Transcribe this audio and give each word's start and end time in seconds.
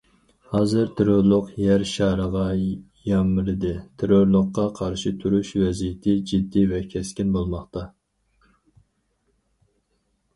ھازىر، 0.51 0.87
تېررورلۇق 0.99 1.49
يەر 1.63 1.83
شارىغا 1.89 2.45
يامرىدى 3.09 3.73
تېررورلۇققا 4.03 4.65
قارشى 4.79 5.13
تۇرۇش 5.25 5.51
ۋەزىيىتى 5.65 6.15
جىددىي 6.31 6.67
ۋە 6.73 6.81
كەسكىن 6.95 7.35
بولماقتا. 7.37 7.85